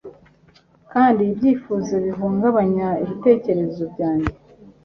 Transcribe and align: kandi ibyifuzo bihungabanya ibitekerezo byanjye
kandi 0.93 1.21
ibyifuzo 1.31 1.93
bihungabanya 2.05 2.87
ibitekerezo 3.03 3.83
byanjye 3.93 4.33